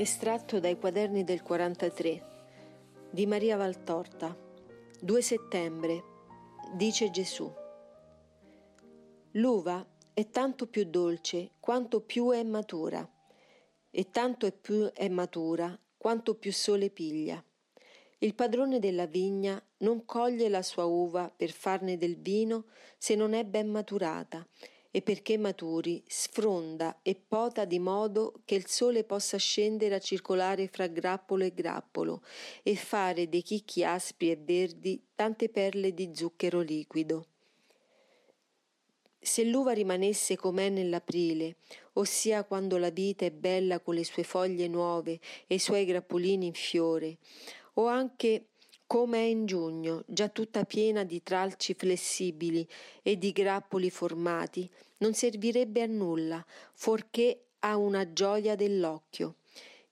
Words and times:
Estratto 0.00 0.60
dai 0.60 0.78
quaderni 0.78 1.24
del 1.24 1.42
43 1.42 2.22
di 3.10 3.26
Maria 3.26 3.58
Valtorta 3.58 4.34
2 4.98 5.20
settembre 5.20 6.04
dice 6.72 7.10
Gesù 7.10 7.52
L'uva 9.32 9.86
è 10.14 10.30
tanto 10.30 10.68
più 10.68 10.84
dolce 10.84 11.50
quanto 11.60 12.00
più 12.00 12.30
è 12.30 12.42
matura 12.44 13.06
e 13.90 14.10
tanto 14.10 14.46
è 14.46 14.52
più 14.52 14.90
è 14.90 15.06
matura 15.10 15.78
quanto 15.98 16.34
più 16.34 16.50
sole 16.50 16.88
piglia. 16.88 17.44
Il 18.20 18.34
padrone 18.34 18.78
della 18.78 19.04
vigna 19.04 19.62
non 19.80 20.06
coglie 20.06 20.48
la 20.48 20.62
sua 20.62 20.84
uva 20.86 21.30
per 21.30 21.50
farne 21.50 21.98
del 21.98 22.16
vino 22.16 22.68
se 22.96 23.14
non 23.14 23.34
è 23.34 23.44
ben 23.44 23.68
maturata 23.68 24.46
e 24.90 25.02
perché 25.02 25.38
maturi 25.38 26.02
sfronda 26.06 26.98
e 27.02 27.14
pota 27.14 27.64
di 27.64 27.78
modo 27.78 28.40
che 28.44 28.56
il 28.56 28.66
sole 28.66 29.04
possa 29.04 29.36
scendere 29.36 29.94
a 29.94 30.00
circolare 30.00 30.68
fra 30.68 30.88
grappolo 30.88 31.44
e 31.44 31.54
grappolo 31.54 32.22
e 32.62 32.74
fare 32.74 33.28
dei 33.28 33.42
chicchi 33.42 33.84
aspri 33.84 34.30
e 34.30 34.36
verdi 34.36 35.00
tante 35.14 35.48
perle 35.48 35.94
di 35.94 36.10
zucchero 36.12 36.60
liquido. 36.60 37.26
Se 39.22 39.44
l'uva 39.44 39.72
rimanesse 39.72 40.34
com'è 40.34 40.70
nell'aprile, 40.70 41.56
ossia 41.94 42.42
quando 42.44 42.78
la 42.78 42.88
vita 42.88 43.26
è 43.26 43.30
bella 43.30 43.78
con 43.80 43.94
le 43.94 44.04
sue 44.04 44.22
foglie 44.22 44.66
nuove 44.66 45.20
e 45.46 45.56
i 45.56 45.58
suoi 45.58 45.84
grappolini 45.84 46.46
in 46.46 46.54
fiore, 46.54 47.18
o 47.74 47.86
anche 47.86 48.49
come 48.90 49.18
è 49.18 49.22
in 49.26 49.46
giugno, 49.46 50.02
già 50.08 50.28
tutta 50.28 50.64
piena 50.64 51.04
di 51.04 51.22
tralci 51.22 51.74
flessibili 51.74 52.66
e 53.02 53.16
di 53.18 53.30
grappoli 53.30 53.88
formati, 53.88 54.68
non 54.96 55.14
servirebbe 55.14 55.82
a 55.82 55.86
nulla, 55.86 56.44
fuorché 56.72 57.50
a 57.60 57.76
una 57.76 58.12
gioia 58.12 58.56
dell'occhio. 58.56 59.36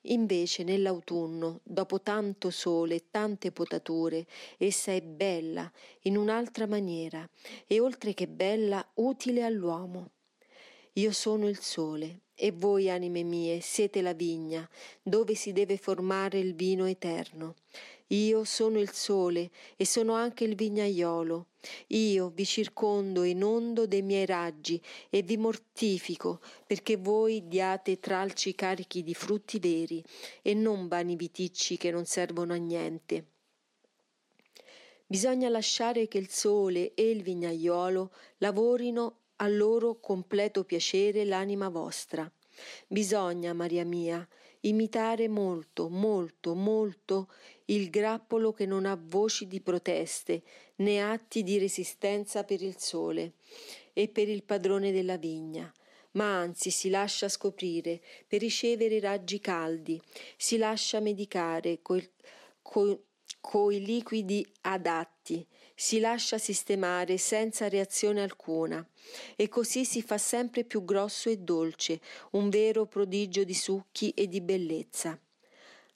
Invece 0.08 0.64
nell'autunno, 0.64 1.60
dopo 1.62 2.00
tanto 2.00 2.50
sole 2.50 2.96
e 2.96 3.04
tante 3.08 3.52
potature, 3.52 4.26
essa 4.56 4.90
è 4.90 5.00
bella 5.00 5.70
in 6.00 6.16
un'altra 6.16 6.66
maniera 6.66 7.24
e 7.68 7.78
oltre 7.78 8.14
che 8.14 8.26
bella 8.26 8.84
utile 8.94 9.44
all'uomo. 9.44 10.10
Io 10.94 11.12
sono 11.12 11.46
il 11.46 11.60
sole 11.60 12.22
e 12.40 12.52
voi, 12.52 12.88
anime 12.88 13.24
mie, 13.24 13.60
siete 13.60 14.00
la 14.00 14.12
vigna, 14.12 14.68
dove 15.02 15.34
si 15.34 15.52
deve 15.52 15.76
formare 15.76 16.38
il 16.38 16.54
vino 16.54 16.86
eterno. 16.86 17.56
Io 18.12 18.44
sono 18.44 18.78
il 18.78 18.92
sole 18.92 19.50
e 19.76 19.84
sono 19.84 20.14
anche 20.14 20.44
il 20.44 20.54
vignaiolo. 20.54 21.46
Io 21.88 22.30
vi 22.30 22.46
circondo 22.46 23.22
e 23.22 23.30
inondo 23.30 23.86
dei 23.86 24.02
miei 24.02 24.24
raggi 24.24 24.80
e 25.10 25.22
vi 25.22 25.36
mortifico 25.36 26.40
perché 26.64 26.96
voi 26.96 27.48
diate 27.48 27.98
tralci 27.98 28.54
carichi 28.54 29.02
di 29.02 29.14
frutti 29.14 29.58
veri 29.58 30.02
e 30.40 30.54
non 30.54 30.86
vani 30.86 31.16
viticci 31.16 31.76
che 31.76 31.90
non 31.90 32.06
servono 32.06 32.54
a 32.54 32.56
niente. 32.56 33.26
Bisogna 35.04 35.48
lasciare 35.48 36.06
che 36.06 36.18
il 36.18 36.30
sole 36.30 36.94
e 36.94 37.10
il 37.10 37.22
vignaiolo 37.22 38.12
lavorino 38.38 39.16
a 39.40 39.48
loro 39.48 39.98
completo 40.00 40.64
piacere 40.64 41.24
l'anima 41.24 41.68
vostra. 41.68 42.30
Bisogna, 42.86 43.52
Maria 43.52 43.84
mia, 43.84 44.26
imitare 44.60 45.28
molto, 45.28 45.88
molto, 45.88 46.54
molto 46.54 47.28
il 47.66 47.90
grappolo 47.90 48.52
che 48.52 48.66
non 48.66 48.86
ha 48.86 48.98
voci 49.00 49.46
di 49.46 49.60
proteste 49.60 50.42
né 50.76 51.00
atti 51.02 51.42
di 51.42 51.58
resistenza 51.58 52.44
per 52.44 52.62
il 52.62 52.76
sole 52.78 53.34
e 53.92 54.08
per 54.08 54.28
il 54.28 54.42
padrone 54.42 54.90
della 54.90 55.16
vigna, 55.16 55.72
ma 56.12 56.38
anzi 56.38 56.70
si 56.70 56.88
lascia 56.88 57.28
scoprire 57.28 58.00
per 58.26 58.40
ricevere 58.40 58.98
raggi 59.00 59.40
caldi, 59.40 60.00
si 60.36 60.56
lascia 60.56 61.00
medicare 61.00 61.80
coi, 61.82 62.08
coi, 62.62 62.98
coi 63.40 63.84
liquidi 63.84 64.46
adatti, 64.62 65.46
si 65.80 66.00
lascia 66.00 66.38
sistemare 66.38 67.18
senza 67.18 67.68
reazione 67.68 68.20
alcuna 68.20 68.84
e 69.36 69.48
così 69.48 69.84
si 69.84 70.02
fa 70.02 70.18
sempre 70.18 70.64
più 70.64 70.84
grosso 70.84 71.30
e 71.30 71.36
dolce, 71.36 72.00
un 72.32 72.48
vero 72.48 72.86
prodigio 72.86 73.44
di 73.44 73.54
succhi 73.54 74.10
e 74.10 74.26
di 74.26 74.40
bellezza. 74.40 75.16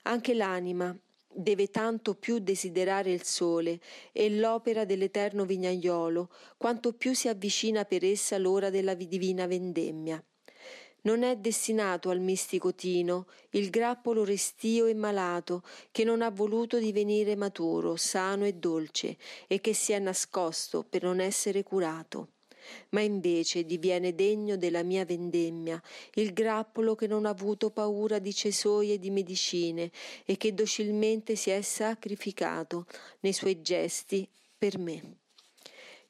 Anche 0.03 0.33
l'anima 0.33 0.97
deve 1.27 1.69
tanto 1.69 2.15
più 2.15 2.39
desiderare 2.39 3.11
il 3.11 3.23
sole 3.23 3.81
e 4.13 4.29
l'opera 4.29 4.85
dell'eterno 4.85 5.43
vignaiolo, 5.43 6.29
quanto 6.55 6.93
più 6.93 7.13
si 7.13 7.27
avvicina 7.27 7.83
per 7.83 8.05
essa 8.05 8.37
l'ora 8.37 8.69
della 8.69 8.93
divina 8.93 9.47
vendemmia. 9.47 10.23
Non 11.05 11.23
è 11.23 11.35
destinato 11.35 12.09
al 12.09 12.21
mistico 12.21 12.73
Tino 12.73 13.27
il 13.51 13.69
grappolo 13.69 14.23
restio 14.23 14.85
e 14.85 14.93
malato 14.93 15.61
che 15.91 16.05
non 16.05 16.21
ha 16.21 16.29
voluto 16.29 16.79
divenire 16.79 17.35
maturo, 17.35 17.97
sano 17.97 18.45
e 18.45 18.53
dolce 18.53 19.17
e 19.47 19.59
che 19.59 19.73
si 19.73 19.91
è 19.91 19.99
nascosto 19.99 20.85
per 20.87 21.03
non 21.03 21.19
essere 21.19 21.61
curato. 21.61 22.29
Ma 22.91 23.01
invece 23.01 23.65
diviene 23.65 24.15
degno 24.15 24.55
della 24.55 24.81
mia 24.81 25.03
vendemmia 25.03 25.81
il 26.13 26.31
grappolo 26.31 26.95
che 26.95 27.07
non 27.07 27.25
ha 27.25 27.29
avuto 27.31 27.69
paura 27.69 28.19
di 28.19 28.33
cesoi 28.33 28.93
e 28.93 28.97
di 28.97 29.09
medicine 29.09 29.91
e 30.23 30.37
che 30.37 30.53
docilmente 30.53 31.35
si 31.35 31.49
è 31.49 31.61
sacrificato 31.61 32.85
nei 33.19 33.33
suoi 33.33 33.61
gesti 33.61 34.25
per 34.57 34.77
me. 34.77 35.17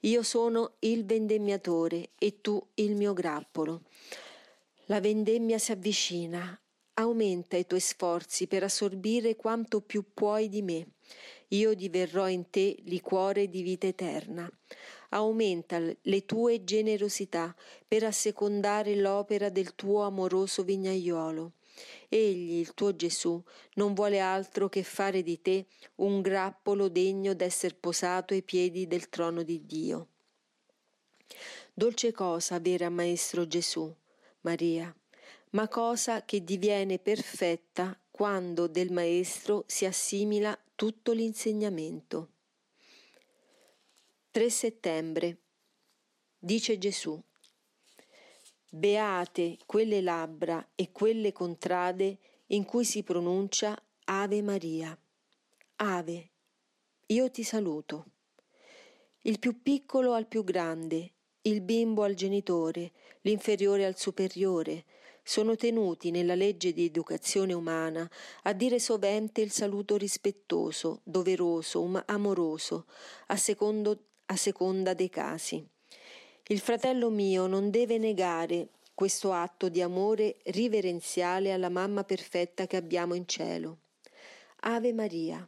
Io 0.02 0.22
sono 0.22 0.74
il 0.80 1.04
vendemmiatore 1.04 2.10
e 2.20 2.42
tu 2.42 2.64
il 2.75 2.96
mio 2.96 3.14
grappolo. 3.14 3.81
La 4.94 5.00
vendemmia 5.00 5.58
si 5.58 5.72
avvicina, 5.72 6.56
aumenta 6.94 7.58
i 7.58 7.66
tuoi 7.66 7.80
sforzi 7.80 8.46
per 8.46 8.62
assorbire 8.62 9.36
quanto 9.36 9.81
più 9.81 10.14
puoi 10.14 10.50
di 10.50 10.62
me. 10.62 10.86
Io 11.48 11.74
diverrò 11.74 12.30
in 12.30 12.52
te 12.52 12.76
liquore 12.84 13.50
di 13.50 13.64
vita 13.64 13.88
eterna. 13.88 14.48
Aumenta 15.09 15.80
le 15.80 16.26
tue 16.26 16.64
generosità 16.64 17.56
per 17.88 18.04
assecondare 18.04 18.96
l'opera 18.96 19.50
del 19.50 19.74
tuo 19.74 20.04
amoroso 20.04 20.62
vignaiolo. 20.62 21.54
Egli, 22.08 22.60
il 22.60 22.75
tuo 22.75 22.96
Gesù, 22.96 23.42
non 23.74 23.96
vuole 23.96 24.20
altro 24.20 24.70
che 24.70 24.84
fare 24.84 25.24
di 25.24 25.42
te 25.42 25.66
un 25.96 26.22
grappolo 26.22 26.88
degno 26.88 27.34
d'esser 27.34 27.78
posato 27.78 28.36
ai 28.36 28.44
piedi 28.44 28.86
del 28.86 29.10
trono 29.10 29.42
di 29.42 29.66
Dio. 29.66 30.08
Dolce 31.74 32.12
cosa 32.12 32.54
avere 32.54 32.86
a 32.86 32.92
Maestro 32.92 33.48
Gesù 33.48 33.92
Maria, 34.44 34.94
ma 35.52 35.68
cosa 35.68 36.26
che 36.26 36.44
diviene 36.44 37.00
perfetta 37.00 37.98
quando 38.12 38.68
del 38.68 38.92
Maestro 38.92 39.64
si 39.68 39.86
assimila 39.86 40.58
tutto 40.76 41.14
l'insegnamento. 41.14 42.30
3 44.31 44.50
settembre. 44.50 45.38
Dice 46.38 46.78
Gesù. 46.78 47.22
Beate 48.70 49.58
quelle 49.66 50.02
labbra 50.02 50.72
e 50.75 50.92
quelle 50.92 51.31
contrade 51.31 52.18
in 52.48 52.66
cui 52.66 52.84
si 52.84 53.04
pronuncia 53.04 53.81
Ave 54.06 54.42
Maria. 54.42 54.98
Ave, 55.78 56.30
io 57.06 57.31
ti 57.31 57.44
saluto. 57.44 58.06
Il 59.22 59.40
più 59.40 59.62
piccolo 59.62 60.14
al 60.14 60.28
più 60.28 60.44
grande, 60.44 61.12
il 61.44 61.62
bimbo 61.62 62.04
al 62.04 62.14
genitore, 62.14 62.92
l'inferiore 63.24 63.86
al 63.86 63.98
superiore, 63.98 64.86
sono 65.24 65.56
tenuti 65.56 66.12
nella 66.12 66.36
legge 66.36 66.74
di 66.74 66.86
educazione 66.86 67.54
umana 67.54 68.10
a 68.44 68.54
dire 68.54 68.80
sovente 68.80 69.42
il 69.42 69.52
saluto 69.52 69.96
rispettoso, 69.96 71.00
doveroso, 71.04 71.81
um- 71.81 72.04
amoroso, 72.08 72.86
a, 73.28 73.38
secondo, 73.38 73.98
a 74.25 74.36
seconda 74.36 74.94
dei 74.94 75.10
casi. 75.10 75.66
Il 76.48 76.60
fratello 76.60 77.10
mio 77.10 77.48
non 77.48 77.70
deve 77.70 77.98
negare 77.98 78.68
questo 78.94 79.31
atto 79.31 79.69
di 79.69 79.81
amore 79.81 80.38
riverenziale 80.46 81.54
alla 81.54 81.69
mamma 81.69 82.04
perfetta 82.04 82.68
che 82.68 82.76
abbiamo 82.76 83.14
in 83.14 83.26
cielo. 83.28 83.78
Ave 84.60 84.94
Maria. 84.94 85.48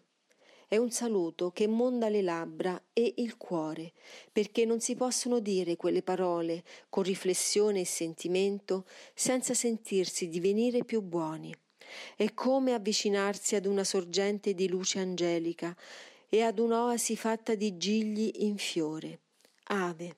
È 0.67 0.77
un 0.77 0.89
saluto 0.89 1.51
che 1.51 1.67
monda 1.67 2.09
le 2.09 2.21
labbra 2.21 2.81
e 2.91 3.13
il 3.17 3.37
cuore, 3.37 3.93
perché 4.31 4.65
non 4.65 4.79
si 4.79 4.95
possono 4.95 5.39
dire 5.39 5.75
quelle 5.75 6.01
parole 6.01 6.63
con 6.89 7.03
riflessione 7.03 7.81
e 7.81 7.85
sentimento 7.85 8.85
senza 9.13 9.53
sentirsi 9.53 10.27
divenire 10.27 10.83
più 10.83 11.01
buoni. 11.01 11.55
È 12.15 12.33
come 12.33 12.73
avvicinarsi 12.73 13.55
ad 13.55 13.65
una 13.65 13.83
sorgente 13.83 14.53
di 14.53 14.67
luce 14.67 14.99
angelica 14.99 15.75
e 16.27 16.41
ad 16.41 16.57
un'oasi 16.57 17.15
fatta 17.15 17.53
di 17.53 17.77
gigli 17.77 18.31
in 18.39 18.57
fiore. 18.57 19.19
Ave 19.65 20.17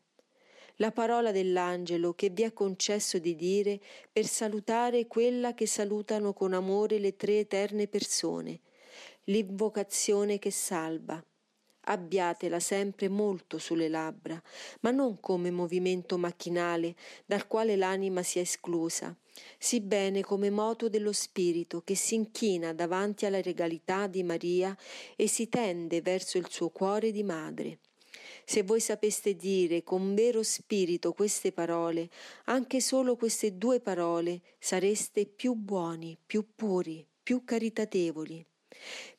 la 0.77 0.91
parola 0.91 1.31
dell'angelo 1.31 2.13
che 2.13 2.29
vi 2.29 2.43
ha 2.43 2.51
concesso 2.51 3.17
di 3.17 3.35
dire 3.35 3.79
per 4.11 4.25
salutare 4.25 5.07
quella 5.07 5.53
che 5.53 5.65
salutano 5.65 6.33
con 6.33 6.53
amore 6.53 6.99
le 6.99 7.15
tre 7.15 7.39
eterne 7.39 7.87
persone, 7.87 8.59
l'invocazione 9.29 10.39
che 10.39 10.51
salva. 10.51 11.21
Abbiatela 11.89 12.59
sempre 12.59 13.09
molto 13.09 13.57
sulle 13.57 13.89
labbra, 13.89 14.41
ma 14.81 14.91
non 14.91 15.19
come 15.19 15.51
movimento 15.51 16.17
macchinale 16.17 16.95
dal 17.25 17.47
quale 17.47 17.75
l'anima 17.75 18.23
si 18.23 18.39
è 18.39 18.41
esclusa, 18.41 19.15
sì 19.57 19.85
come 20.21 20.49
moto 20.49 20.89
dello 20.89 21.11
spirito 21.11 21.81
che 21.81 21.95
si 21.95 22.15
inchina 22.15 22.73
davanti 22.73 23.25
alla 23.25 23.41
regalità 23.41 24.07
di 24.07 24.23
Maria 24.23 24.75
e 25.15 25.27
si 25.27 25.49
tende 25.49 26.01
verso 26.01 26.37
il 26.37 26.47
suo 26.49 26.69
cuore 26.69 27.11
di 27.11 27.23
madre. 27.23 27.79
Se 28.45 28.63
voi 28.63 28.79
sapeste 28.79 29.35
dire 29.35 29.83
con 29.83 30.13
vero 30.13 30.41
spirito 30.41 31.11
queste 31.11 31.51
parole, 31.51 32.09
anche 32.45 32.79
solo 32.79 33.17
queste 33.17 33.57
due 33.57 33.81
parole, 33.81 34.41
sareste 34.57 35.25
più 35.25 35.53
buoni, 35.53 36.17
più 36.25 36.45
puri, 36.55 37.05
più 37.21 37.43
caritatevoli 37.43 38.45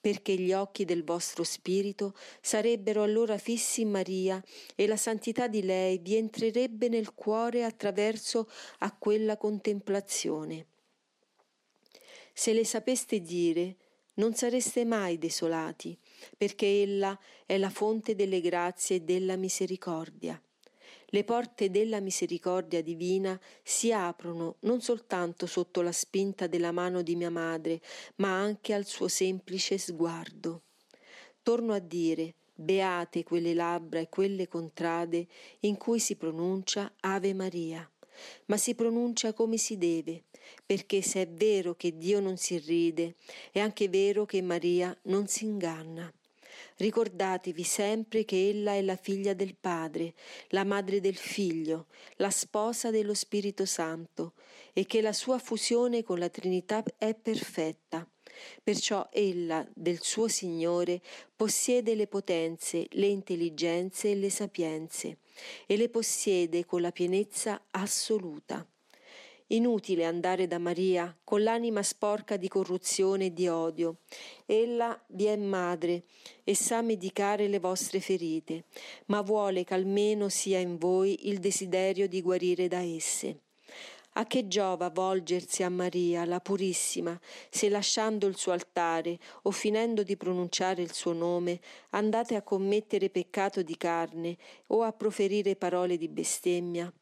perché 0.01 0.35
gli 0.35 0.53
occhi 0.53 0.85
del 0.85 1.05
vostro 1.05 1.45
spirito 1.45 2.15
sarebbero 2.41 3.03
allora 3.03 3.39
fissi 3.39 3.83
in 3.83 3.91
Maria 3.91 4.43
e 4.75 4.87
la 4.87 4.97
santità 4.97 5.49
di 5.49 5.63
lei 5.63 5.99
vi 5.99 6.17
entrerebbe 6.17 6.89
nel 6.89 7.15
cuore 7.15 7.65
attraverso 7.65 8.49
a 8.79 8.95
quella 8.97 9.37
contemplazione. 9.37 10.67
Se 12.33 12.53
le 12.53 12.65
sapeste 12.65 13.21
dire, 13.21 13.77
non 14.15 14.35
sareste 14.35 14.85
mai 14.85 15.19
desolati, 15.19 15.99
perché 16.37 16.83
ella 16.83 17.19
è 17.47 17.57
la 17.57 17.71
fonte 17.71 18.15
delle 18.15 18.41
grazie 18.41 18.97
e 18.97 19.01
della 19.01 19.37
misericordia 19.37 20.41
le 21.11 21.25
porte 21.25 21.71
della 21.71 22.01
misericordia 22.01 22.83
divina 22.83 23.39
si 23.63 23.93
aprono 23.93 24.57
non 24.61 24.83
soltanto 24.83 25.47
sotto 25.47 25.81
la 25.81 25.93
spinta 25.93 26.47
della 26.47 26.73
mano 26.73 27.01
di 27.03 27.17
mia 27.17 27.31
madre, 27.31 27.81
ma 28.17 28.39
anche 28.39 28.75
al 28.75 28.85
suo 28.85 29.09
semplice 29.09 29.79
sguardo. 29.79 30.63
Torno 31.43 31.73
a 31.73 31.79
dire, 31.79 32.35
beate 32.55 33.23
quelle 33.23 33.55
labbra 33.55 34.01
e 34.01 34.09
quelle 34.09 34.49
contrade 34.49 35.27
in 35.61 35.79
cui 35.79 35.99
si 35.99 36.17
pronuncia 36.17 36.93
Ave 37.01 37.33
Maria, 37.33 37.89
ma 38.47 38.59
si 38.59 38.75
pronuncia 38.75 39.33
come 39.33 39.57
si 39.57 39.79
deve, 39.79 40.25
perché 40.67 41.01
se 41.01 41.23
è 41.23 41.29
vero 41.29 41.75
che 41.75 41.97
Dio 41.97 42.21
non 42.21 42.37
si 42.37 42.59
ride, 42.59 43.15
è 43.51 43.61
anche 43.61 43.89
vero 43.89 44.27
che 44.27 44.43
Maria 44.43 44.95
non 45.05 45.27
si 45.27 45.45
inganna. 45.45 46.13
Ricordatevi 46.79 47.65
sempre 47.65 48.25
che 48.25 48.51
ella 48.51 48.73
è 48.73 48.83
la 48.83 48.95
figlia 48.95 49.35
del 49.35 49.57
Padre, 49.57 50.15
la 50.51 50.63
madre 50.63 51.01
del 51.01 51.17
Figlio, 51.17 51.87
la 52.17 52.31
sposa 52.31 52.93
dello 52.93 53.15
Spirito 53.15 53.67
Santo 53.67 54.35
e 54.73 54.87
che 54.87 55.01
la 55.01 55.13
sua 55.13 55.39
fusione 55.39 56.05
con 56.05 56.21
la 56.21 56.29
Trinità 56.29 56.85
è 56.97 57.15
perfetta. 57.15 58.09
Perciò 58.63 59.09
ella 59.11 59.67
del 59.75 60.01
suo 60.01 60.29
Signore 60.29 61.01
possiede 61.35 61.97
le 61.97 62.07
potenze, 62.07 62.87
le 62.91 63.07
intelligenze 63.07 64.13
e 64.13 64.15
le 64.15 64.31
sapienze, 64.31 65.19
e 65.67 65.77
le 65.77 65.89
possiede 65.89 66.65
con 66.65 66.81
la 66.81 66.93
pienezza 66.93 67.61
assoluta. 67.73 68.65
Inutile 69.51 70.05
andare 70.05 70.47
da 70.47 70.59
Maria 70.59 71.17
con 71.25 71.43
l'anima 71.43 71.83
sporca 71.83 72.37
di 72.37 72.49
corruzione 72.49 73.27
e 73.27 73.33
di 73.33 73.49
odio. 73.49 74.01
Ella 74.45 75.01
vi 75.07 75.25
è 75.25 75.37
madre 75.37 76.03
e 76.45 76.55
sa 76.55 76.83
medicare 76.83 77.49
le 77.49 77.59
vostre 77.59 77.99
ferite, 78.01 78.65
ma 79.07 79.23
vuole 79.23 79.65
che 79.65 79.73
almeno 79.73 80.29
sia 80.29 80.59
in 80.59 80.77
voi 80.77 81.29
il 81.31 81.39
desiderio 81.39 82.07
di 82.09 82.21
guarire 82.21 82.69
da 82.69 82.83
esse. 82.83 83.39
A 84.19 84.27
che 84.27 84.49
giova 84.49 84.91
volgersi 84.91 85.63
a 85.63 85.71
Maria, 85.71 86.27
la 86.27 86.41
Purissima, 86.41 87.19
se 87.49 87.71
lasciando 87.71 88.27
il 88.27 88.37
suo 88.37 88.53
altare 88.53 89.19
o 89.43 89.51
finendo 89.51 90.03
di 90.03 90.19
pronunciare 90.19 90.83
il 90.83 90.93
suo 90.93 91.15
nome 91.15 91.59
andate 91.91 92.35
a 92.35 92.43
commettere 92.43 93.09
peccato 93.09 93.63
di 93.63 93.79
carne 93.79 94.37
o 94.67 94.83
a 94.83 94.93
proferire 94.93 95.57
parole 95.57 95.97
di 95.97 96.09
bestemmia? 96.09 96.93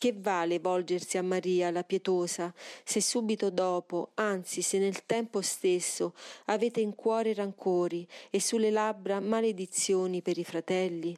Che 0.00 0.14
vale 0.16 0.60
volgersi 0.60 1.18
a 1.18 1.22
Maria 1.22 1.70
la 1.70 1.84
pietosa, 1.84 2.54
se 2.84 3.02
subito 3.02 3.50
dopo, 3.50 4.12
anzi 4.14 4.62
se 4.62 4.78
nel 4.78 5.04
tempo 5.04 5.42
stesso, 5.42 6.14
avete 6.46 6.80
in 6.80 6.94
cuore 6.94 7.34
rancori 7.34 8.08
e 8.30 8.40
sulle 8.40 8.70
labbra 8.70 9.20
maledizioni 9.20 10.22
per 10.22 10.38
i 10.38 10.44
fratelli? 10.44 11.14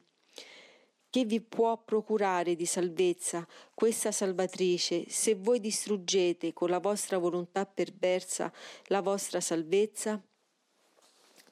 Che 1.09 1.23
vi 1.23 1.39
può 1.39 1.81
procurare 1.81 2.57
di 2.57 2.65
salvezza 2.65 3.47
questa 3.73 4.11
salvatrice 4.11 5.05
se 5.07 5.35
voi 5.35 5.61
distruggete 5.61 6.51
con 6.51 6.69
la 6.69 6.79
vostra 6.79 7.17
volontà 7.17 7.65
perversa 7.65 8.51
la 8.87 8.99
vostra 8.99 9.39
salvezza? 9.39 10.21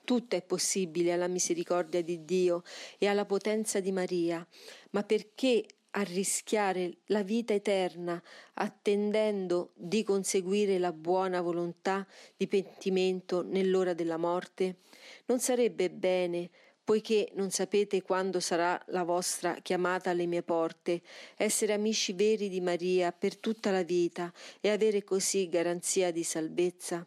Tutto 0.03 0.35
è 0.35 0.41
possibile 0.41 1.13
alla 1.13 1.29
misericordia 1.29 2.03
di 2.03 2.25
Dio 2.25 2.63
e 2.97 3.07
alla 3.07 3.23
potenza 3.23 3.79
di 3.79 3.93
Maria, 3.93 4.45
ma 4.89 5.03
perché 5.03 5.65
a 5.91 6.01
rischiare 6.03 6.97
la 7.07 7.23
vita 7.23 7.53
eterna 7.53 8.21
attendendo 8.53 9.71
di 9.75 10.03
conseguire 10.03 10.77
la 10.77 10.93
buona 10.93 11.41
volontà 11.41 12.07
di 12.37 12.47
pentimento 12.47 13.43
nell'ora 13.43 13.93
della 13.93 14.17
morte? 14.17 14.77
Non 15.25 15.39
sarebbe 15.39 15.89
bene, 15.89 16.49
poiché 16.83 17.31
non 17.35 17.51
sapete 17.51 18.01
quando 18.01 18.39
sarà 18.39 18.81
la 18.87 19.03
vostra 19.03 19.55
chiamata 19.61 20.09
alle 20.09 20.25
mie 20.25 20.43
porte, 20.43 21.01
essere 21.35 21.73
amici 21.73 22.13
veri 22.13 22.49
di 22.49 22.61
Maria 22.61 23.11
per 23.11 23.37
tutta 23.37 23.71
la 23.71 23.83
vita 23.83 24.31
e 24.59 24.69
avere 24.69 25.03
così 25.03 25.47
garanzia 25.49 26.11
di 26.11 26.23
salvezza? 26.23 27.05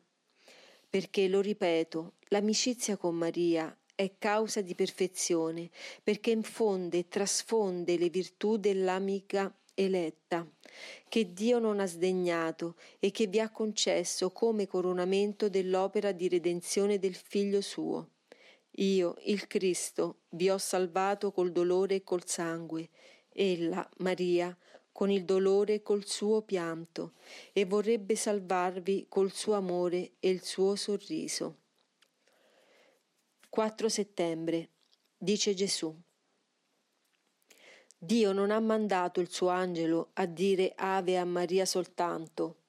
Perché, 0.88 1.26
lo 1.28 1.40
ripeto, 1.40 2.14
l'amicizia 2.28 2.96
con 2.96 3.16
Maria 3.16 3.76
è 3.94 4.14
causa 4.19 4.61
di 4.61 4.75
perfezione, 4.75 5.70
perché 6.02 6.31
infonde 6.31 6.99
e 6.99 7.08
trasfonde 7.08 7.96
le 7.96 8.08
virtù 8.08 8.56
dell'amica 8.56 9.55
eletta, 9.75 10.46
che 11.08 11.32
Dio 11.32 11.58
non 11.58 11.81
ha 11.81 11.87
sdegnato 11.87 12.76
e 12.99 13.11
che 13.11 13.26
vi 13.26 13.41
ha 13.41 13.50
concesso 13.50 14.31
come 14.31 14.67
coronamento 14.67 15.49
dell'opera 15.49 16.12
di 16.12 16.29
redenzione 16.29 16.99
del 16.99 17.14
Figlio 17.14 17.61
suo. 17.61 18.11
Io, 18.79 19.17
il 19.25 19.46
Cristo, 19.46 20.23
vi 20.31 20.50
ho 20.50 20.58
salvato 20.58 21.31
col 21.31 21.52
dolore 21.52 21.96
e 21.96 22.02
col 22.02 22.26
sangue, 22.26 22.88
ella, 23.29 23.88
Maria, 23.99 24.56
con 24.91 25.11
il 25.11 25.25
dolore 25.25 25.75
e 25.75 25.82
col 25.82 26.06
suo 26.06 26.43
pianto, 26.43 27.12
e 27.52 27.64
vorrebbe 27.64 28.17
salvarvi 28.17 29.06
col 29.08 29.32
suo 29.32 29.55
amore 29.55 30.12
e 30.19 30.31
il 30.31 30.43
suo 30.43 30.75
sorriso. 30.76 31.62
4 33.54 33.88
settembre. 33.88 34.70
Dice 35.17 35.55
Gesù. 35.55 35.96
Dio 37.96 38.32
non 38.32 38.50
ha 38.50 38.58
mandato 38.58 39.20
il 39.20 39.31
suo 39.31 39.46
angelo 39.46 40.10
a 40.14 40.26
dire 40.26 40.72
ave 40.74 41.17
a 41.19 41.24
Maria 41.24 41.64
soltanto. 41.64 42.62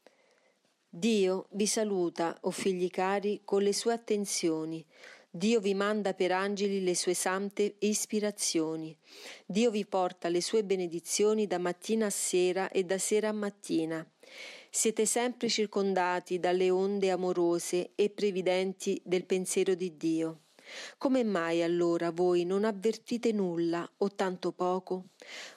Dio 0.87 1.47
vi 1.53 1.65
saluta, 1.65 2.37
o 2.41 2.51
figli 2.51 2.91
cari, 2.91 3.41
con 3.43 3.63
le 3.63 3.73
sue 3.73 3.93
attenzioni. 3.93 4.85
Dio 5.27 5.59
vi 5.59 5.73
manda 5.73 6.13
per 6.13 6.31
angeli 6.31 6.83
le 6.83 6.93
sue 6.93 7.15
sante 7.15 7.77
ispirazioni. 7.79 8.95
Dio 9.43 9.71
vi 9.71 9.87
porta 9.87 10.29
le 10.29 10.39
sue 10.39 10.63
benedizioni 10.63 11.47
da 11.47 11.57
mattina 11.57 12.05
a 12.05 12.11
sera 12.11 12.69
e 12.69 12.83
da 12.83 12.99
sera 12.99 13.29
a 13.29 13.33
mattina. 13.33 14.07
Siete 14.69 15.07
sempre 15.07 15.49
circondati 15.49 16.39
dalle 16.39 16.69
onde 16.69 17.09
amorose 17.09 17.93
e 17.95 18.11
previdenti 18.11 19.01
del 19.03 19.25
pensiero 19.25 19.73
di 19.73 19.97
Dio. 19.97 20.41
Come 20.97 21.23
mai 21.23 21.63
allora 21.63 22.11
voi 22.11 22.43
non 22.45 22.63
avvertite 22.63 23.31
nulla 23.31 23.89
o 23.97 24.11
tanto 24.13 24.51
poco? 24.51 25.09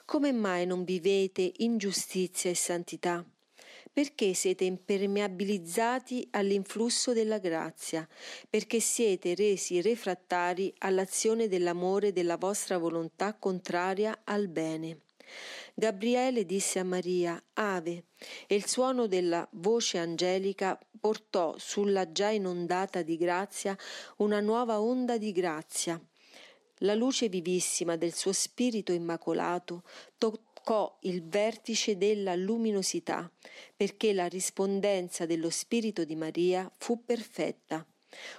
Come 0.05 0.31
mai 0.31 0.65
non 0.65 0.83
vivete 0.83 1.51
in 1.57 1.77
giustizia 1.77 2.49
e 2.49 2.55
santità? 2.55 3.25
Perché 3.91 4.33
siete 4.33 4.65
impermeabilizzati 4.65 6.27
all'influsso 6.31 7.11
della 7.11 7.39
grazia? 7.39 8.07
Perché 8.49 8.79
siete 8.79 9.35
resi 9.35 9.81
refrattari 9.81 10.73
all'azione 10.79 11.47
dell'amore 11.47 12.13
della 12.13 12.37
vostra 12.37 12.77
volontà 12.77 13.33
contraria 13.33 14.21
al 14.23 14.47
bene. 14.47 15.08
Gabriele 15.73 16.45
disse 16.45 16.79
a 16.79 16.83
Maria 16.83 17.41
Ave, 17.53 18.05
e 18.47 18.55
il 18.55 18.67
suono 18.67 19.07
della 19.07 19.47
voce 19.53 19.97
angelica 19.97 20.79
portò 20.99 21.55
sulla 21.57 22.11
già 22.11 22.29
inondata 22.29 23.01
di 23.01 23.17
grazia 23.17 23.77
una 24.17 24.39
nuova 24.39 24.81
onda 24.81 25.17
di 25.17 25.31
grazia. 25.31 26.01
La 26.83 26.93
luce 26.93 27.29
vivissima 27.29 27.95
del 27.95 28.13
suo 28.13 28.31
spirito 28.31 28.91
immacolato 28.91 29.83
toccò 30.17 30.97
il 31.01 31.23
vertice 31.23 31.97
della 31.97 32.35
luminosità, 32.35 33.29
perché 33.75 34.13
la 34.13 34.27
rispondenza 34.27 35.25
dello 35.25 35.49
spirito 35.49 36.03
di 36.05 36.15
Maria 36.15 36.71
fu 36.77 37.03
perfetta. 37.03 37.85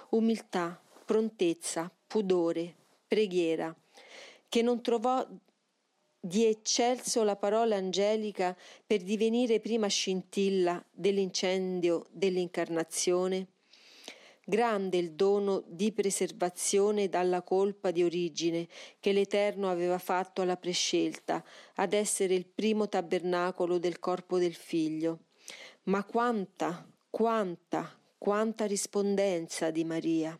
Umiltà, 0.09 0.81
prontezza, 1.05 1.91
pudore, 2.07 2.75
preghiera, 3.07 3.75
che 4.49 4.61
non 4.61 4.81
trovò 4.81 5.27
di 6.23 6.45
eccelso 6.45 7.23
la 7.23 7.35
parola 7.35 7.77
angelica 7.77 8.55
per 8.85 9.01
divenire 9.01 9.59
prima 9.59 9.87
scintilla 9.87 10.83
dell'incendio 10.91 12.05
dell'incarnazione? 12.11 13.47
Grande 14.45 14.97
il 14.97 15.13
dono 15.13 15.63
di 15.65 15.91
preservazione 15.91 17.09
dalla 17.09 17.41
colpa 17.41 17.89
di 17.89 18.03
origine 18.03 18.67
che 18.99 19.13
l'Eterno 19.13 19.69
aveva 19.69 19.97
fatto 19.97 20.43
alla 20.43 20.57
prescelta, 20.57 21.43
ad 21.75 21.93
essere 21.93 22.35
il 22.35 22.45
primo 22.45 22.87
tabernacolo 22.87 23.79
del 23.79 23.99
corpo 23.99 24.37
del 24.37 24.53
Figlio. 24.53 25.19
Ma 25.83 26.03
quanta, 26.03 26.87
quanta, 27.09 27.97
quanta 28.17 28.65
rispondenza 28.65 29.71
di 29.71 29.83
Maria. 29.83 30.37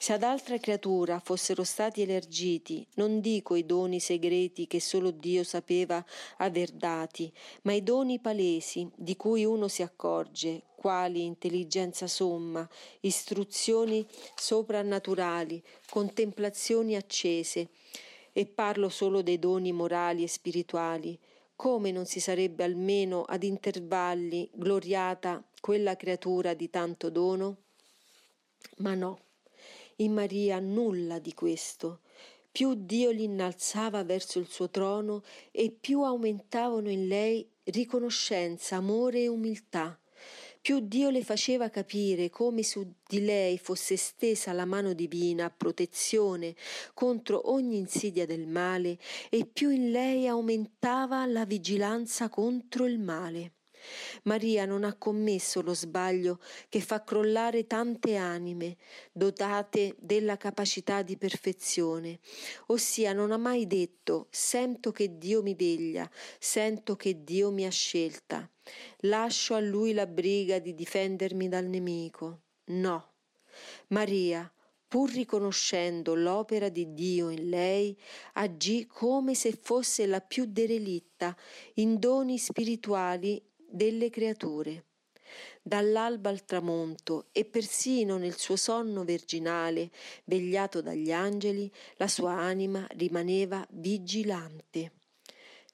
Se 0.00 0.12
ad 0.12 0.22
altra 0.22 0.58
creatura 0.58 1.18
fossero 1.18 1.64
stati 1.64 2.02
elargiti, 2.02 2.86
non 2.94 3.20
dico 3.20 3.56
i 3.56 3.66
doni 3.66 3.98
segreti 3.98 4.68
che 4.68 4.80
solo 4.80 5.10
Dio 5.10 5.42
sapeva 5.42 6.02
aver 6.36 6.70
dati, 6.70 7.30
ma 7.62 7.72
i 7.72 7.82
doni 7.82 8.20
palesi 8.20 8.88
di 8.94 9.16
cui 9.16 9.44
uno 9.44 9.66
si 9.66 9.82
accorge, 9.82 10.62
quali 10.76 11.24
intelligenza 11.24 12.06
somma, 12.06 12.66
istruzioni 13.00 14.06
soprannaturali, 14.36 15.60
contemplazioni 15.90 16.94
accese, 16.94 17.70
e 18.32 18.46
parlo 18.46 18.88
solo 18.88 19.20
dei 19.20 19.40
doni 19.40 19.72
morali 19.72 20.22
e 20.22 20.28
spirituali, 20.28 21.18
come 21.56 21.90
non 21.90 22.06
si 22.06 22.20
sarebbe 22.20 22.62
almeno 22.62 23.24
ad 23.24 23.42
intervalli 23.42 24.48
gloriata 24.54 25.44
quella 25.60 25.96
creatura 25.96 26.54
di 26.54 26.70
tanto 26.70 27.10
dono? 27.10 27.56
Ma 28.76 28.94
no 28.94 29.26
in 30.00 30.12
Maria 30.12 30.58
nulla 30.58 31.18
di 31.18 31.32
questo. 31.32 32.00
Più 32.50 32.74
Dio 32.74 33.10
l'innalzava 33.10 34.04
verso 34.04 34.38
il 34.38 34.48
suo 34.48 34.68
trono 34.68 35.22
e 35.50 35.70
più 35.70 36.02
aumentavano 36.02 36.90
in 36.90 37.06
lei 37.06 37.48
riconoscenza, 37.64 38.76
amore 38.76 39.22
e 39.22 39.28
umiltà. 39.28 39.98
Più 40.60 40.80
Dio 40.80 41.10
le 41.10 41.22
faceva 41.22 41.68
capire 41.68 42.30
come 42.30 42.62
su 42.62 42.94
di 43.06 43.24
lei 43.24 43.58
fosse 43.58 43.96
stesa 43.96 44.52
la 44.52 44.64
mano 44.64 44.92
divina 44.92 45.46
a 45.46 45.50
protezione 45.50 46.54
contro 46.94 47.50
ogni 47.50 47.78
insidia 47.78 48.26
del 48.26 48.46
male 48.46 48.98
e 49.30 49.46
più 49.46 49.70
in 49.70 49.90
lei 49.90 50.26
aumentava 50.26 51.24
la 51.26 51.44
vigilanza 51.44 52.28
contro 52.28 52.86
il 52.86 52.98
male. 52.98 53.52
Maria 54.24 54.64
non 54.64 54.84
ha 54.84 54.94
commesso 54.94 55.62
lo 55.62 55.74
sbaglio 55.74 56.40
che 56.68 56.80
fa 56.80 57.02
crollare 57.02 57.66
tante 57.66 58.16
anime 58.16 58.76
dotate 59.12 59.94
della 59.98 60.36
capacità 60.36 61.02
di 61.02 61.16
perfezione, 61.16 62.18
ossia 62.66 63.12
non 63.12 63.32
ha 63.32 63.36
mai 63.36 63.66
detto 63.66 64.26
sento 64.30 64.92
che 64.92 65.18
Dio 65.18 65.42
mi 65.42 65.54
veglia, 65.54 66.08
sento 66.38 66.96
che 66.96 67.24
Dio 67.24 67.50
mi 67.50 67.66
ha 67.66 67.70
scelta, 67.70 68.48
lascio 69.00 69.54
a 69.54 69.60
lui 69.60 69.92
la 69.92 70.06
briga 70.06 70.58
di 70.58 70.74
difendermi 70.74 71.48
dal 71.48 71.66
nemico. 71.66 72.40
No. 72.66 73.12
Maria, 73.88 74.50
pur 74.88 75.10
riconoscendo 75.10 76.14
l'opera 76.14 76.70
di 76.70 76.94
Dio 76.94 77.28
in 77.28 77.50
lei, 77.50 77.96
agì 78.34 78.86
come 78.86 79.34
se 79.34 79.52
fosse 79.52 80.06
la 80.06 80.20
più 80.20 80.46
derelitta 80.46 81.36
in 81.74 81.98
doni 81.98 82.38
spirituali 82.38 83.42
delle 83.68 84.10
creature. 84.10 84.84
Dall'alba 85.62 86.30
al 86.30 86.44
tramonto 86.44 87.26
e 87.32 87.44
persino 87.44 88.16
nel 88.16 88.36
suo 88.38 88.56
sonno 88.56 89.04
virginale, 89.04 89.90
vegliato 90.24 90.80
dagli 90.80 91.12
angeli, 91.12 91.70
la 91.96 92.08
sua 92.08 92.32
anima 92.32 92.86
rimaneva 92.92 93.66
vigilante. 93.70 94.92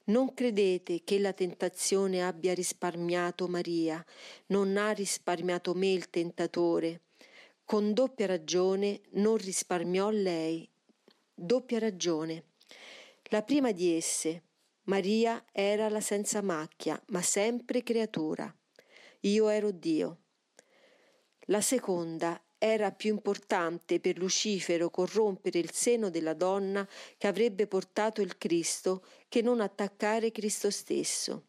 Non 0.05 0.33
credete 0.33 1.03
che 1.03 1.17
la 1.17 1.33
tentazione 1.33 2.23
abbia 2.23 2.53
risparmiato 2.53 3.47
Maria, 3.47 4.05
non 4.47 4.77
ha 4.77 4.91
risparmiato 4.91 5.73
me 5.73 5.91
il 5.91 6.09
tentatore. 6.09 7.01
Con 7.63 7.93
doppia 7.93 8.27
ragione 8.27 9.01
non 9.11 9.37
risparmiò 9.37 10.11
lei. 10.11 10.69
Doppia 11.33 11.79
ragione. 11.79 12.43
La 13.29 13.41
prima 13.41 13.71
di 13.71 13.95
esse, 13.95 14.43
Maria 14.87 15.43
era 15.51 15.89
la 15.89 15.99
senza 15.99 16.43
macchia, 16.43 17.01
ma 17.07 17.23
sempre 17.23 17.81
creatura. 17.81 18.55
Io 19.21 19.49
ero 19.49 19.71
Dio. 19.71 20.19
La 21.47 21.61
seconda 21.61 22.39
era 22.59 22.91
più 22.91 23.09
importante 23.09 23.99
per 23.99 24.19
Lucifero 24.19 24.91
corrompere 24.91 25.57
il 25.57 25.71
seno 25.71 26.11
della 26.11 26.35
donna 26.35 26.87
che 27.17 27.25
avrebbe 27.25 27.65
portato 27.65 28.21
il 28.21 28.37
Cristo 28.37 29.03
che 29.27 29.41
non 29.41 29.59
attaccare 29.59 30.29
Cristo 30.29 30.69
stesso. 30.69 31.47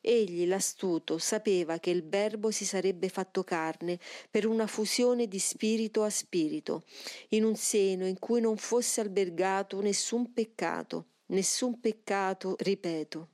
Egli, 0.00 0.44
l'astuto, 0.44 1.18
sapeva 1.18 1.78
che 1.78 1.90
il 1.90 2.04
Verbo 2.08 2.50
si 2.50 2.64
sarebbe 2.64 3.08
fatto 3.08 3.44
carne 3.44 4.00
per 4.28 4.44
una 4.44 4.66
fusione 4.66 5.28
di 5.28 5.38
spirito 5.38 6.02
a 6.02 6.10
spirito, 6.10 6.84
in 7.28 7.44
un 7.44 7.54
seno 7.54 8.06
in 8.06 8.18
cui 8.18 8.40
non 8.40 8.56
fosse 8.56 9.00
albergato 9.00 9.80
nessun 9.80 10.32
peccato 10.32 11.10
nessun 11.26 11.80
peccato, 11.80 12.56
ripeto. 12.58 13.30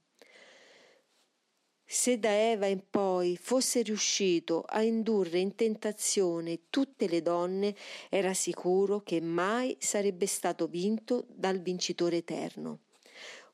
Se 1.84 2.18
da 2.18 2.30
Eva 2.30 2.66
in 2.66 2.84
poi 2.88 3.36
fosse 3.36 3.82
riuscito 3.82 4.62
a 4.62 4.82
indurre 4.82 5.40
in 5.40 5.54
tentazione 5.54 6.70
tutte 6.70 7.06
le 7.06 7.20
donne, 7.20 7.76
era 8.08 8.32
sicuro 8.32 9.02
che 9.02 9.20
mai 9.20 9.76
sarebbe 9.78 10.26
stato 10.26 10.68
vinto 10.68 11.26
dal 11.28 11.60
vincitore 11.60 12.18
eterno. 12.18 12.84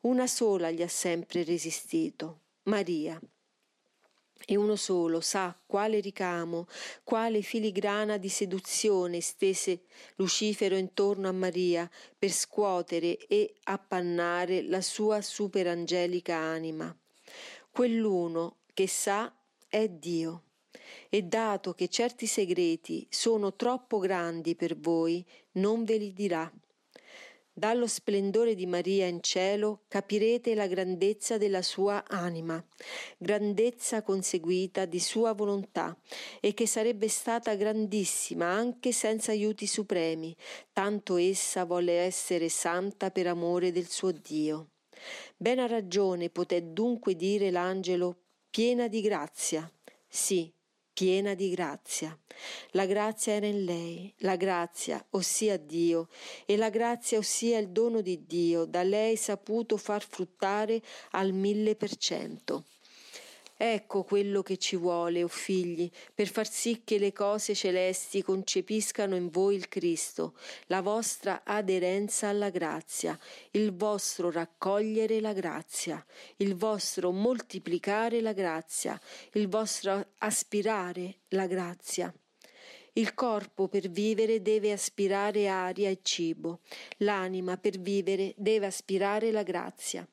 Una 0.03 0.29
sola 0.29 0.71
gli 0.71 0.83
ha 0.83 0.89
sempre 0.89 1.43
resistito, 1.43 2.43
Maria 2.65 3.21
e 4.47 4.57
uno 4.57 4.77
solo 4.77 5.21
sa 5.21 5.57
quale 5.67 6.01
ricamo, 6.01 6.67
quale 7.05 7.43
filigrana 7.43 8.17
di 8.17 8.29
seduzione 8.29 9.21
stese 9.21 9.83
Lucifero 10.17 10.77
intorno 10.77 11.29
a 11.29 11.33
Maria 11.33 11.91
per 12.19 12.31
scuotere 12.31 13.19
e 13.27 13.55
appannare 13.65 14.63
la 14.63 14.81
sua 14.81 15.21
superangelica 15.21 16.37
anima. 16.37 16.95
Quell'uno 17.71 18.57
che 18.73 18.89
sa 18.89 19.33
è 19.69 19.89
Dio. 19.89 20.43
E 21.11 21.23
dato 21.23 21.75
che 21.75 21.89
certi 21.89 22.27
segreti 22.27 23.07
sono 23.11 23.55
troppo 23.55 23.99
grandi 23.99 24.55
per 24.55 24.79
voi, 24.79 25.25
non 25.53 25.85
ve 25.85 25.97
li 25.97 26.13
dirà. 26.13 26.51
Dallo 27.59 27.89
splendore 27.89 28.55
di 28.55 28.67
Maria 28.67 29.09
in 29.09 29.21
cielo 29.21 29.81
capirete 29.89 30.55
la 30.55 30.69
grandezza 30.69 31.39
della 31.39 31.63
sua 31.63 32.05
anima, 32.07 32.65
grandezza 33.19 34.03
conseguita 34.03 34.85
di 34.85 35.01
sua 35.01 35.33
volontà, 35.33 35.99
e 36.39 36.55
che 36.55 36.69
sarebbe 36.69 37.09
stata 37.09 37.57
grandissima 37.57 38.47
anche 38.47 38.93
senza 38.93 39.33
aiuti 39.33 39.67
supremi, 39.67 40.37
tanto 40.73 41.17
essa 41.17 41.65
volle 41.65 41.95
essere 41.95 42.49
santa 42.49 43.11
per 43.11 43.27
amore 43.27 43.73
del 43.73 43.89
suo 43.89 44.13
Dio. 44.13 44.69
Ben 45.37 45.59
a 45.59 45.67
ragione 45.67 46.31
poté 46.31 46.73
dunque 46.73 47.17
dire 47.17 47.51
l'angelo 47.51 48.19
piena 48.49 48.87
di 48.87 49.01
grazia. 49.01 49.69
Sì, 50.07 50.49
piena 50.99 51.35
di 51.35 51.51
grazia. 51.51 52.19
La 52.73 52.85
grazia 52.85 53.35
era 53.35 53.47
in 53.47 53.63
lei, 53.63 54.13
la 54.19 54.35
grazia, 54.35 55.01
ossia 55.11 55.57
Dio, 55.57 56.09
e 56.45 56.57
la 56.57 56.71
grazia, 56.71 57.19
ossia 57.19 57.59
il 57.59 57.69
dono 57.69 58.01
di 58.01 58.27
Dio, 58.27 58.65
da 58.65 58.83
lei 58.83 59.15
saputo 59.15 59.77
far 59.77 60.05
fruttare 60.05 60.83
al 61.13 61.33
mille 61.33 61.77
per 61.77 61.95
cento. 61.95 62.65
Ecco 63.61 64.05
quello 64.05 64.43
che 64.43 64.57
ci 64.57 64.77
vuole, 64.77 65.25
o 65.25 65.25
oh 65.25 65.29
figli, 65.29 65.91
per 66.15 66.29
far 66.29 66.49
sì 66.49 66.83
che 66.85 66.97
le 66.97 67.13
cose 67.13 67.57
celesti 67.57 68.23
concepiscano 68.23 69.17
in 69.17 69.31
voi 69.31 69.57
il 69.57 69.69
Cristo, 69.69 70.35
la 70.67 70.81
vostra 70.81 71.43
aderenza 71.43 72.29
alla 72.29 72.51
grazia, 72.51 73.19
il 73.51 73.75
vostro 73.75 74.31
raccogliere 74.31 75.21
la 75.21 75.33
grazia, 75.33 76.07
il 76.37 76.55
vostro 76.55 77.11
moltiplicare 77.11 78.21
la 78.21 78.33
grazia, 78.33 78.97
il 79.33 79.49
vostro 79.49 80.07
aspirare 80.19 81.23
la 81.31 81.49
grazia. 81.49 82.15
Il 82.99 83.15
corpo 83.15 83.69
per 83.69 83.91
vivere 83.91 84.43
deve 84.43 84.73
aspirare 84.73 85.47
aria 85.47 85.89
e 85.89 86.01
cibo, 86.03 86.63
l'anima 86.97 87.57
per 87.57 87.79
vivere 87.79 88.35
deve 88.37 88.67
aspirare 88.67 89.31
la 89.31 89.45
grazia. 89.45 90.05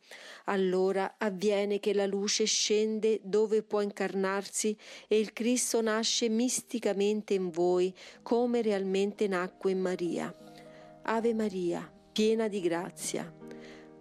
Allora 0.45 1.15
avviene 1.17 1.79
che 1.79 1.95
la 1.95 2.05
luce 2.05 2.45
scende 2.45 3.21
dove 3.23 3.63
può 3.63 3.81
incarnarsi 3.81 4.77
e 5.07 5.17
il 5.17 5.33
Cristo 5.33 5.81
nasce 5.81 6.29
misticamente 6.29 7.33
in 7.33 7.49
voi 7.49 7.91
come 8.21 8.61
realmente 8.61 9.27
nacque 9.27 9.71
in 9.71 9.79
Maria. 9.79 10.31
Ave 11.05 11.33
Maria, 11.33 11.91
piena 12.11 12.47
di 12.47 12.61
grazia. 12.61 13.44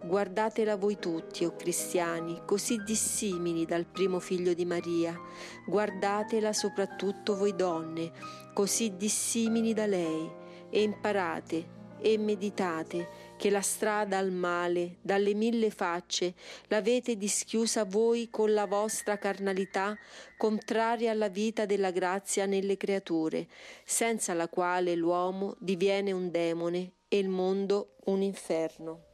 Guardatela 0.04 0.76
voi 0.76 0.98
tutti, 0.98 1.46
o 1.46 1.48
oh 1.48 1.56
cristiani, 1.56 2.42
così 2.44 2.76
dissimili 2.84 3.64
dal 3.64 3.86
primo 3.86 4.20
figlio 4.20 4.52
di 4.52 4.66
Maria. 4.66 5.18
Guardatela 5.66 6.52
soprattutto 6.52 7.34
voi 7.34 7.56
donne, 7.56 8.12
così 8.52 8.96
dissimili 8.96 9.72
da 9.72 9.86
lei, 9.86 10.30
e 10.68 10.82
imparate 10.82 11.82
e 12.02 12.18
meditate 12.18 13.08
che 13.38 13.48
la 13.48 13.62
strada 13.62 14.18
al 14.18 14.30
male, 14.30 14.98
dalle 15.00 15.32
mille 15.32 15.70
facce, 15.70 16.34
l'avete 16.66 17.16
dischiusa 17.16 17.84
voi 17.84 18.28
con 18.28 18.52
la 18.52 18.66
vostra 18.66 19.16
carnalità, 19.16 19.96
contraria 20.36 21.12
alla 21.12 21.28
vita 21.28 21.64
della 21.64 21.90
grazia 21.90 22.44
nelle 22.44 22.76
creature, 22.76 23.48
senza 23.86 24.34
la 24.34 24.48
quale 24.48 24.94
l'uomo 24.94 25.56
diviene 25.58 26.12
un 26.12 26.30
demone 26.30 26.92
e 27.08 27.16
il 27.16 27.30
mondo 27.30 27.94
un 28.04 28.20
inferno. 28.20 29.13